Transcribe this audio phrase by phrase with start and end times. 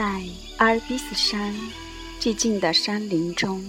[0.00, 0.22] 在
[0.56, 1.54] 阿尔卑斯山
[2.18, 3.62] 寂静的山林中，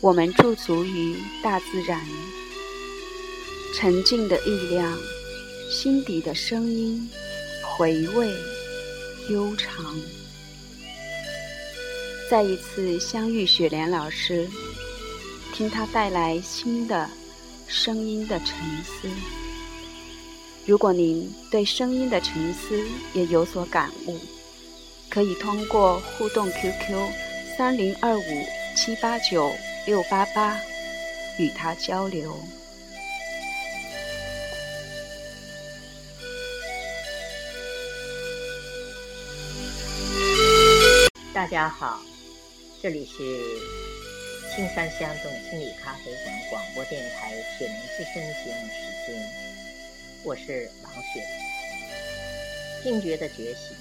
[0.00, 2.00] 我们驻足于大自然，
[3.74, 4.98] 沉静的力量，
[5.70, 7.06] 心底的声音，
[7.62, 8.32] 回味
[9.28, 9.94] 悠长。
[12.30, 14.48] 再一次相遇雪莲老师，
[15.52, 17.10] 听他带来新的
[17.66, 19.06] 声音的沉思。
[20.64, 22.82] 如果您对声音的沉思
[23.12, 24.18] 也有所感悟，
[25.12, 27.12] 可以通过互动 QQ
[27.54, 29.52] 三零二五七八九
[29.84, 30.58] 六八八
[31.38, 32.34] 与他交流。
[41.34, 42.00] 大家好，
[42.82, 43.18] 这里是
[44.56, 49.28] 青山乡动心理咖啡馆广播电台铁门之声节目时间。
[50.24, 51.22] 我是王雪，
[52.82, 53.76] 听觉的觉醒，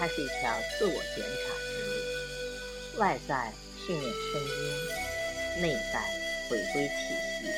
[0.00, 2.98] 它是一条自我觉察之路。
[2.98, 3.52] 外在
[3.86, 6.00] 训练声音，内在
[6.48, 6.94] 回归气
[7.36, 7.52] 息，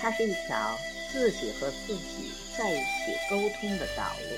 [0.00, 0.76] 它是一条
[1.12, 4.36] 自己和自己在一起沟通的道路。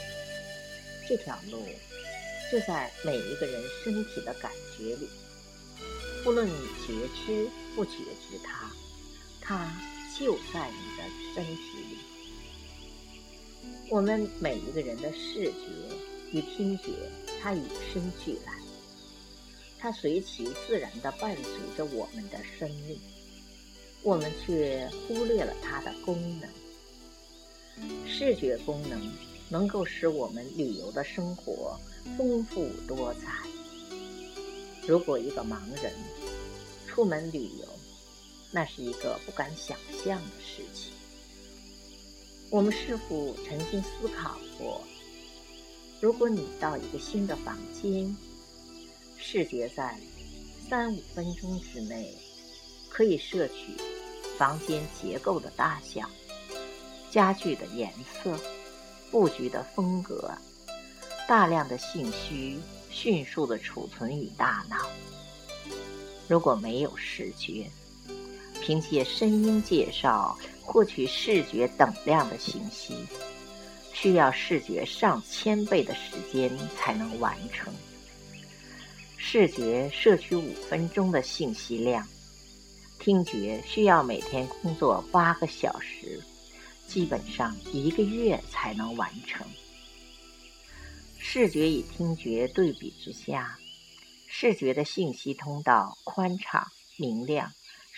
[1.08, 1.66] 这条路
[2.52, 5.08] 就在每一个人身体的感觉里，
[6.22, 8.70] 不论你觉知不觉知它，
[9.40, 9.72] 它
[10.18, 11.02] 就在你的
[11.34, 11.96] 身体里。
[13.88, 15.50] 我们每一个人的视觉
[16.32, 16.92] 与听觉，
[17.40, 18.52] 它与生俱来，
[19.78, 22.98] 它随其自然地伴随着我们的生命，
[24.02, 26.48] 我们却忽略了它的功能。
[28.06, 29.00] 视觉功能
[29.48, 31.78] 能够使我们旅游的生活
[32.16, 33.48] 丰富多彩。
[34.86, 35.92] 如果一个盲人
[36.86, 37.66] 出门旅游，
[38.52, 40.92] 那是一个不敢想象的事情。
[42.50, 44.82] 我们是否曾经思考过，
[46.00, 48.16] 如果你到一个新的房间，
[49.18, 49.98] 视觉在
[50.68, 52.16] 三五分钟之内
[52.88, 53.76] 可以摄取
[54.38, 56.08] 房间结构的大小、
[57.10, 58.34] 家具的颜色、
[59.10, 60.32] 布局的风格，
[61.28, 62.58] 大量的信息
[62.90, 64.88] 迅速的储存于大脑。
[66.26, 67.70] 如果没有视觉，
[68.62, 70.38] 凭借声音介绍。
[70.62, 72.94] 获取视觉等量的信息，
[74.00, 77.70] 需要视觉上千倍的时间才能完成。
[79.18, 82.08] 视觉摄取五分钟的信息量，
[82.98, 86.18] 听觉需要每天工作八个小时，
[86.86, 89.46] 基本上一个月才能完成。
[91.18, 93.58] 视觉与听觉对比之下，
[94.26, 97.52] 视觉的信息通道宽敞明亮，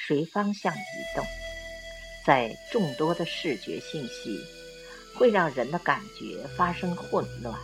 [0.08, 1.24] 随方向移动。
[2.26, 4.40] 在众多的视觉信息，
[5.15, 7.59] 会让人的感觉发生混乱。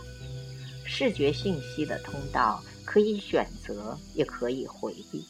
[0.85, 5.21] 视觉信息的通道可以选择，也可以回避；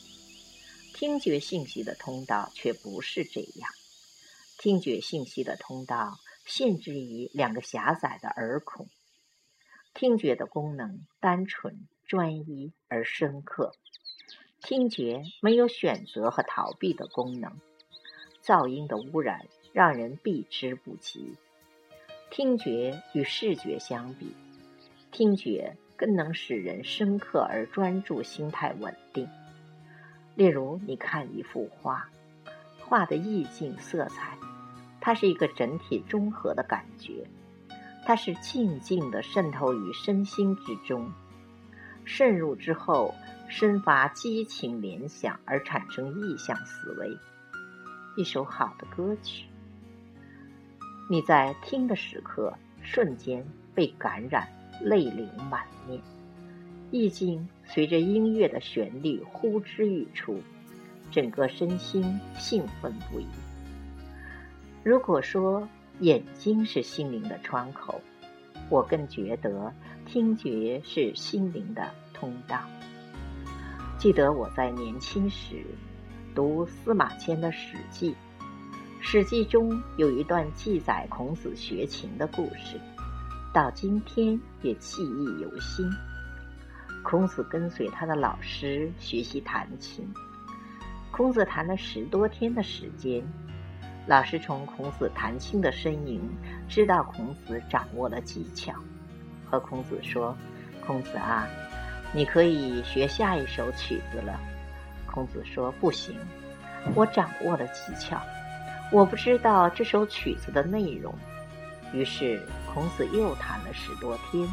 [0.93, 3.69] 听觉信息的通道却不是这样。
[4.57, 8.87] 听觉信息的通道限制于两个狭窄的耳孔。
[9.93, 13.73] 听觉的功能单纯、专一而深刻。
[14.61, 17.59] 听觉没有选择和逃避的功能。
[18.43, 21.35] 噪音的污染让人避之不及。
[22.31, 24.35] 听觉与视觉相比，
[25.11, 29.27] 听觉更能使人深刻而专注，心态稳定。
[30.35, 32.07] 例如，你看一幅画，
[32.79, 34.37] 画的意境、色彩，
[35.01, 37.27] 它是一个整体综合的感觉，
[38.05, 41.11] 它是静静的渗透于身心之中，
[42.05, 43.15] 渗入之后，
[43.49, 47.17] 生发激情联想而产生意象思维。
[48.15, 49.48] 一首好的歌曲，
[51.11, 52.53] 你在听的时刻，
[52.83, 54.47] 瞬间被感染，
[54.79, 55.99] 泪流满面，
[56.91, 60.39] 意境随着音乐的旋律呼之欲出，
[61.09, 63.25] 整个身心兴奋不已。
[64.83, 65.67] 如果说
[65.99, 67.99] 眼睛是心灵的窗口，
[68.69, 69.73] 我更觉得
[70.05, 72.61] 听觉是心灵的通道。
[73.97, 75.65] 记得我在年轻时。
[76.35, 78.11] 读司马迁的《史记》，
[79.01, 82.79] 《史记》中有一段记载孔子学琴的故事，
[83.53, 85.89] 到今天也记忆犹新。
[87.01, 90.05] 孔子跟随他的老师学习弹琴，
[91.11, 93.23] 孔子弹了十多天的时间。
[94.05, 96.21] 老师从孔子弹琴的身影
[96.67, 98.73] 知道孔子掌握了技巧，
[99.45, 100.35] 和孔子说
[100.85, 101.47] ：“孔子啊，
[102.13, 104.39] 你可以学下一首曲子了。”
[105.07, 106.15] 孔子说：“不行，
[106.95, 108.21] 我掌握了技巧，
[108.91, 111.13] 我不知道这首曲子的内容。”
[111.93, 112.41] 于是
[112.71, 114.47] 孔子又弹了十多天。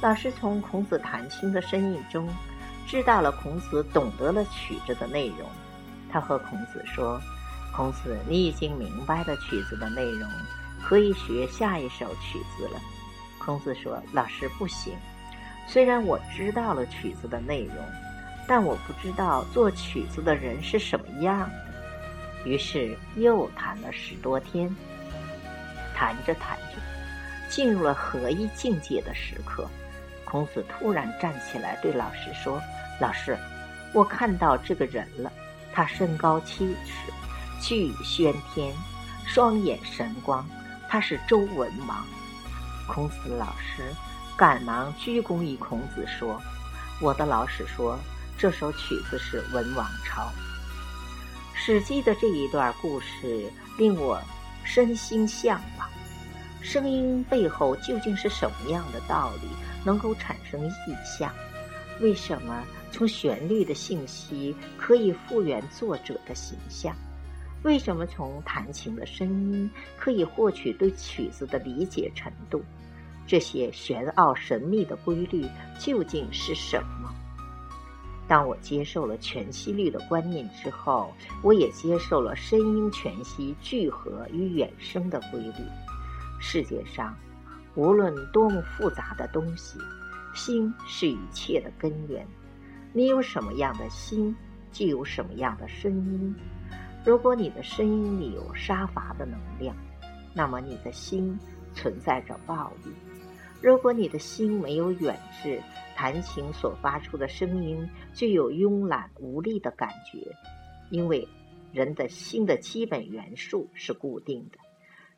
[0.00, 2.28] 老师从孔子弹琴的身影中，
[2.86, 5.48] 知道了孔子懂得了曲子的内容。
[6.08, 7.20] 他和孔子说
[7.74, 10.30] ：“孔子，你已经明白了曲子的内容，
[10.82, 12.80] 可以学下一首曲子了。”
[13.44, 14.94] 孔子说：“老师不行，
[15.66, 17.76] 虽然我知道了曲子的内容，
[18.46, 21.66] 但我不知道做曲子的人是什么样的。”
[22.46, 24.72] 于是又弹了十多天，
[25.96, 26.80] 弹着弹着，
[27.50, 29.68] 进入了合一境界的时刻。
[30.24, 32.62] 孔子突然站起来对老师说
[33.00, 33.36] ：“老师，
[33.92, 35.32] 我看到这个人了。
[35.72, 37.12] 他身高七尺，
[37.60, 38.72] 巨轩天，
[39.26, 40.48] 双眼神光。
[40.88, 42.06] 他是周文王。”
[42.86, 43.92] 孔子老师
[44.36, 46.40] 赶忙鞠躬于孔子说
[47.02, 47.98] ：“我的老师说，
[48.38, 50.22] 这首曲子是《文王朝》。”
[51.66, 54.22] 《史记》的这一段故事令我
[54.62, 55.88] 身心向往。
[56.62, 59.48] 声音背后究竟是什么样的道理？
[59.84, 60.70] 能够产生意
[61.04, 61.34] 象，
[62.00, 66.94] 为什么从旋律的信息可以复原作者的形象？
[67.64, 72.62] 为什么从弹琴的声音可以获取对曲子的理解程度？
[73.26, 75.44] 这些玄奥神秘的规律
[75.80, 77.12] 究竟是什么？
[78.28, 81.12] 当我接受了全息律的观念之后，
[81.42, 85.64] 我也接受了声音全息聚合与衍生的规律。
[86.40, 87.16] 世界上。
[87.76, 89.78] 无论多么复杂的东西，
[90.34, 92.26] 心是一切的根源。
[92.94, 94.34] 你有什么样的心，
[94.72, 96.34] 就有什么样的声音。
[97.04, 99.76] 如果你的声音里有杀伐的能量，
[100.32, 101.38] 那么你的心
[101.74, 102.90] 存在着暴力；
[103.60, 105.60] 如果你的心没有远志，
[105.96, 110.36] 弹琴所发出的声音具有慵懒无力的感觉。
[110.90, 111.26] 因为
[111.72, 114.58] 人的心的基本元素是固定的，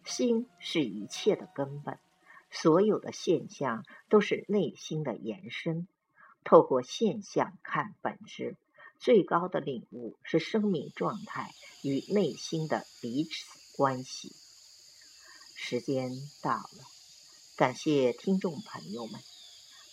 [0.05, 1.99] 心是一切的根本。
[2.51, 5.87] 所有的现象都是内心的延伸，
[6.45, 8.57] 透过现象看本质，
[8.99, 11.51] 最高的领悟是生命状态
[11.83, 14.33] 与内心的彼此关系。
[15.55, 16.85] 时间到了，
[17.57, 19.21] 感谢听众朋友们，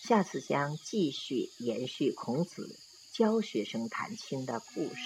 [0.07, 2.77] 下次将继续延续孔子
[3.11, 4.99] 教学生弹琴的故事。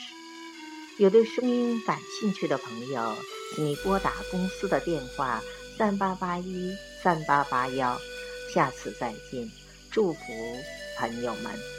[0.97, 3.15] 有对声音感兴趣的朋友，
[3.55, 5.41] 请你拨打公司的电话。
[5.77, 7.97] 三八八一三八八幺，
[8.53, 9.49] 下次再见，
[9.89, 10.19] 祝福
[10.97, 11.78] 朋友们。